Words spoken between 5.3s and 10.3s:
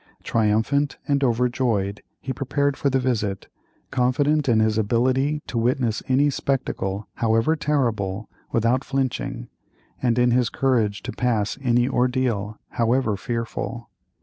to witness any spectacle, however terrible, without flinching, and